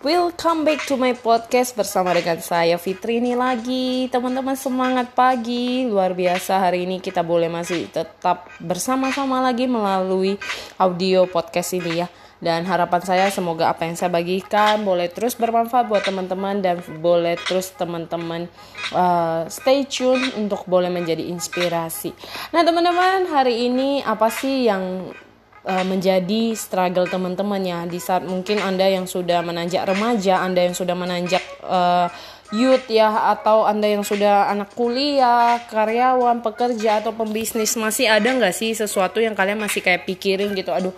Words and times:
Welcome 0.00 0.64
back 0.64 0.88
to 0.88 0.96
my 0.96 1.12
podcast 1.12 1.76
bersama 1.76 2.16
dengan 2.16 2.40
saya 2.40 2.80
Fitri. 2.80 3.20
Ini 3.20 3.36
lagi 3.36 4.08
Teman-teman 4.08 4.56
semangat 4.56 5.12
pagi. 5.12 5.84
Luar 5.84 6.16
biasa 6.16 6.56
hari 6.56 6.88
ini 6.88 7.04
kita 7.04 7.20
boleh 7.20 7.52
masih 7.52 7.84
tetap 7.92 8.48
bersama-sama 8.64 9.44
lagi 9.44 9.68
melalui 9.68 10.40
audio 10.80 11.28
podcast 11.28 11.76
ini 11.76 12.00
ya. 12.00 12.08
Dan 12.40 12.64
harapan 12.64 13.04
saya 13.04 13.26
semoga 13.28 13.68
apa 13.68 13.84
yang 13.84 13.92
saya 13.92 14.08
bagikan 14.08 14.88
boleh 14.88 15.12
terus 15.12 15.36
bermanfaat 15.36 15.92
buat 15.92 16.00
teman-teman 16.00 16.64
dan 16.64 16.80
boleh 17.04 17.36
terus 17.36 17.68
teman-teman 17.76 18.48
uh, 18.96 19.44
stay 19.52 19.84
tune 19.84 20.32
untuk 20.40 20.64
boleh 20.64 20.88
menjadi 20.88 21.28
inspirasi. 21.28 22.16
Nah 22.56 22.64
teman-teman 22.64 23.28
hari 23.28 23.68
ini 23.68 24.00
apa 24.00 24.32
sih 24.32 24.64
yang 24.64 25.12
uh, 25.64 25.84
menjadi 25.84 26.54
struggle 26.56 27.08
teman-teman 27.08 27.60
ya 27.60 27.78
di 27.84 28.00
saat 28.00 28.24
mungkin 28.24 28.60
anda 28.60 28.86
yang 28.88 29.04
sudah 29.04 29.44
menanjak 29.44 29.84
remaja, 29.88 30.40
anda 30.40 30.64
yang 30.64 30.76
sudah 30.76 30.96
menanjak 30.96 31.44
uh, 31.64 32.08
youth 32.50 32.90
ya 32.90 33.30
atau 33.30 33.62
anda 33.62 33.86
yang 33.86 34.02
sudah 34.02 34.50
anak 34.50 34.74
kuliah, 34.74 35.62
karyawan, 35.70 36.42
pekerja 36.42 36.98
atau 36.98 37.14
pembisnis 37.14 37.78
masih 37.78 38.10
ada 38.10 38.26
nggak 38.26 38.54
sih 38.56 38.74
sesuatu 38.74 39.22
yang 39.22 39.38
kalian 39.38 39.60
masih 39.60 39.84
kayak 39.84 40.02
pikirin 40.08 40.50
gitu, 40.58 40.74
aduh 40.74 40.94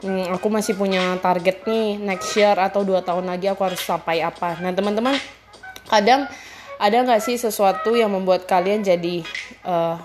hmm, 0.00 0.32
aku 0.32 0.48
masih 0.48 0.76
punya 0.76 1.16
target 1.20 1.64
nih 1.68 2.00
next 2.00 2.32
year 2.36 2.56
atau 2.56 2.84
dua 2.84 3.04
tahun 3.04 3.28
lagi 3.28 3.52
aku 3.52 3.62
harus 3.68 3.80
sampai 3.84 4.24
apa. 4.24 4.56
Nah 4.64 4.72
teman-teman 4.72 5.16
kadang 5.88 6.24
ada 6.80 6.96
nggak 7.04 7.22
sih 7.22 7.36
sesuatu 7.36 7.92
yang 7.94 8.10
membuat 8.10 8.48
kalian 8.48 8.80
jadi 8.80 9.22
uh, 9.62 10.00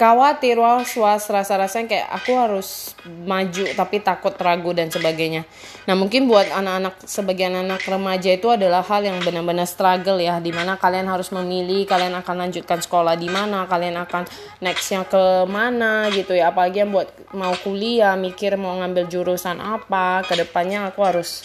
khawatir 0.00 0.56
was 0.56 0.96
was 0.96 1.28
rasa 1.28 1.60
rasanya 1.60 1.92
kayak 1.92 2.08
aku 2.08 2.32
harus 2.32 2.96
maju 3.04 3.68
tapi 3.76 4.00
takut 4.00 4.32
ragu 4.40 4.72
dan 4.72 4.88
sebagainya. 4.88 5.44
Nah 5.84 5.92
mungkin 5.92 6.24
buat 6.24 6.48
anak-anak 6.48 7.04
sebagian 7.04 7.52
anak 7.52 7.84
remaja 7.84 8.32
itu 8.32 8.48
adalah 8.48 8.80
hal 8.80 9.04
yang 9.04 9.20
benar-benar 9.20 9.68
struggle 9.68 10.16
ya 10.16 10.40
di 10.40 10.56
mana 10.56 10.80
kalian 10.80 11.04
harus 11.04 11.28
memilih 11.36 11.84
kalian 11.84 12.16
akan 12.16 12.48
lanjutkan 12.48 12.80
sekolah 12.80 13.12
di 13.20 13.28
mana 13.28 13.68
kalian 13.68 14.00
akan 14.00 14.24
nextnya 14.64 15.04
ke 15.04 15.44
mana 15.44 16.08
gitu 16.16 16.32
ya. 16.32 16.48
Apalagi 16.48 16.80
yang 16.80 16.96
buat 16.96 17.12
mau 17.36 17.52
kuliah 17.60 18.16
mikir 18.16 18.56
mau 18.56 18.80
ngambil 18.80 19.04
jurusan 19.04 19.60
apa 19.60 20.24
ke 20.24 20.32
depannya 20.32 20.88
aku 20.88 21.04
harus 21.04 21.44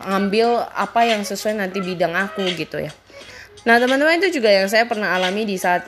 ngambil 0.00 0.64
apa 0.72 1.04
yang 1.04 1.20
sesuai 1.20 1.60
nanti 1.60 1.84
bidang 1.84 2.16
aku 2.16 2.48
gitu 2.56 2.80
ya. 2.80 2.96
Nah 3.68 3.76
teman-teman 3.76 4.24
itu 4.24 4.40
juga 4.40 4.48
yang 4.48 4.72
saya 4.72 4.88
pernah 4.88 5.12
alami 5.12 5.44
di 5.44 5.60
saat 5.60 5.84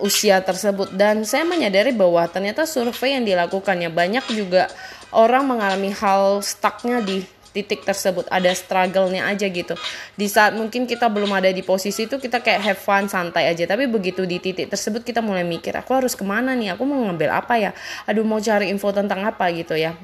usia 0.00 0.40
tersebut. 0.42 0.92
Dan 0.96 1.22
saya 1.28 1.44
menyadari 1.44 1.94
bahwa 1.94 2.24
ternyata 2.26 2.66
survei 2.66 3.16
yang 3.16 3.24
dilakukannya 3.24 3.92
banyak 3.92 4.24
juga 4.32 4.66
orang 5.14 5.46
mengalami 5.46 5.92
hal 5.94 6.42
stucknya 6.42 7.04
di 7.04 7.22
titik 7.50 7.82
tersebut. 7.82 8.26
Ada 8.30 8.54
struggle-nya 8.54 9.26
aja 9.26 9.46
gitu. 9.50 9.74
Di 10.14 10.26
saat 10.30 10.54
mungkin 10.54 10.86
kita 10.86 11.10
belum 11.10 11.30
ada 11.34 11.50
di 11.50 11.62
posisi 11.66 12.06
itu 12.06 12.16
kita 12.16 12.40
kayak 12.40 12.60
have 12.62 12.80
fun 12.80 13.10
santai 13.10 13.50
aja. 13.50 13.66
Tapi 13.66 13.90
begitu 13.90 14.24
di 14.24 14.38
titik 14.38 14.70
tersebut 14.70 15.02
kita 15.02 15.18
mulai 15.20 15.42
mikir 15.42 15.74
aku 15.74 15.94
harus 15.98 16.14
ke 16.14 16.22
mana 16.22 16.54
nih? 16.54 16.74
Aku 16.78 16.86
mau 16.86 16.98
ngambil 17.10 17.30
apa 17.34 17.58
ya? 17.58 17.70
Aduh 18.06 18.22
mau 18.22 18.38
cari 18.38 18.70
info 18.70 18.94
tentang 18.94 19.26
apa 19.26 19.50
gitu 19.50 19.74
ya. 19.74 19.98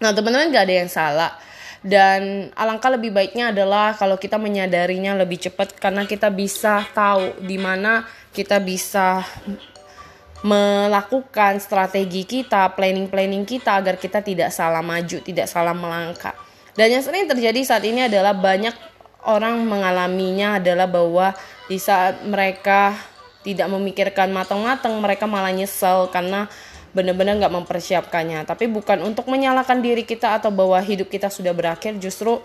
Nah 0.00 0.12
teman-teman 0.12 0.52
gak 0.52 0.64
ada 0.68 0.74
yang 0.84 0.90
salah. 0.92 1.32
Dan 1.84 2.48
alangkah 2.56 2.88
lebih 2.96 3.12
baiknya 3.12 3.52
adalah 3.52 3.92
kalau 3.92 4.16
kita 4.16 4.40
menyadarinya 4.40 5.20
lebih 5.20 5.36
cepat 5.36 5.76
karena 5.76 6.08
kita 6.08 6.32
bisa 6.32 6.80
tahu 6.96 7.44
di 7.44 7.60
mana 7.60 8.08
kita 8.34 8.58
bisa 8.58 9.22
melakukan 10.44 11.56
strategi 11.56 12.28
kita, 12.28 12.74
planning-planning 12.76 13.48
kita 13.48 13.80
agar 13.80 13.96
kita 13.96 14.20
tidak 14.20 14.52
salah 14.52 14.84
maju, 14.84 15.22
tidak 15.24 15.48
salah 15.48 15.72
melangkah. 15.72 16.36
Dan 16.76 16.92
yang 16.92 17.00
sering 17.00 17.24
terjadi 17.24 17.56
saat 17.64 17.86
ini 17.86 18.10
adalah 18.10 18.36
banyak 18.36 18.74
orang 19.24 19.64
mengalaminya 19.64 20.60
adalah 20.60 20.84
bahwa 20.84 21.32
di 21.64 21.80
saat 21.80 22.26
mereka 22.28 22.92
tidak 23.40 23.72
memikirkan 23.72 24.28
matang-matang, 24.34 24.92
mereka 25.00 25.24
malah 25.24 25.54
nyesel 25.54 26.12
karena 26.12 26.50
benar-benar 26.94 27.36
nggak 27.42 27.54
mempersiapkannya. 27.60 28.46
Tapi 28.46 28.70
bukan 28.70 29.02
untuk 29.02 29.26
menyalahkan 29.26 29.82
diri 29.82 30.06
kita 30.06 30.38
atau 30.40 30.54
bahwa 30.54 30.78
hidup 30.78 31.10
kita 31.10 31.28
sudah 31.28 31.50
berakhir, 31.50 31.98
justru 31.98 32.40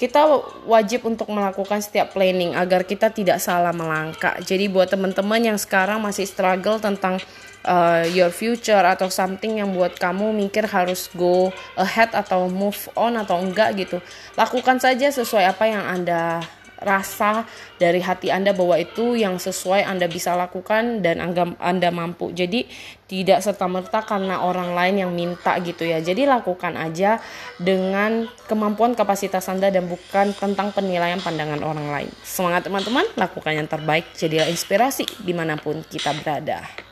kita 0.00 0.24
wajib 0.64 1.04
untuk 1.04 1.28
melakukan 1.28 1.84
setiap 1.84 2.16
planning 2.16 2.56
agar 2.56 2.88
kita 2.88 3.12
tidak 3.12 3.36
salah 3.36 3.76
melangkah. 3.76 4.40
Jadi 4.40 4.72
buat 4.72 4.88
teman-teman 4.88 5.52
yang 5.52 5.58
sekarang 5.60 6.00
masih 6.00 6.24
struggle 6.24 6.80
tentang 6.80 7.20
uh, 7.68 8.08
your 8.08 8.32
future 8.32 8.80
atau 8.80 9.12
something 9.12 9.60
yang 9.60 9.76
buat 9.76 10.00
kamu 10.00 10.32
mikir 10.32 10.64
harus 10.64 11.12
go 11.12 11.52
ahead 11.76 12.08
atau 12.16 12.48
move 12.48 12.88
on 12.96 13.20
atau 13.20 13.44
enggak 13.44 13.76
gitu. 13.76 14.00
Lakukan 14.40 14.80
saja 14.80 15.12
sesuai 15.12 15.52
apa 15.52 15.68
yang 15.68 15.84
Anda 15.84 16.40
rasa 16.80 17.44
dari 17.76 18.00
hati 18.00 18.32
Anda 18.32 18.56
bahwa 18.56 18.76
itu 18.80 19.14
yang 19.16 19.36
sesuai 19.36 19.84
Anda 19.84 20.08
bisa 20.08 20.34
lakukan 20.34 21.04
dan 21.04 21.20
Anda 21.60 21.88
mampu. 21.92 22.32
Jadi 22.32 22.66
tidak 23.06 23.42
serta-merta 23.42 24.06
karena 24.06 24.42
orang 24.42 24.74
lain 24.74 25.06
yang 25.06 25.10
minta 25.14 25.58
gitu 25.62 25.82
ya. 25.86 26.00
Jadi 26.00 26.26
lakukan 26.26 26.74
aja 26.74 27.20
dengan 27.60 28.26
kemampuan 28.48 28.94
kapasitas 28.94 29.46
Anda 29.50 29.68
dan 29.70 29.86
bukan 29.86 30.34
tentang 30.34 30.74
penilaian 30.74 31.18
pandangan 31.22 31.62
orang 31.62 31.88
lain. 31.90 32.10
Semangat 32.22 32.66
teman-teman, 32.66 33.06
lakukan 33.14 33.52
yang 33.54 33.68
terbaik, 33.68 34.10
jadilah 34.18 34.48
inspirasi 34.50 35.06
di 35.22 35.32
mana 35.36 35.58
pun 35.58 35.82
kita 35.86 36.14
berada. 36.22 36.89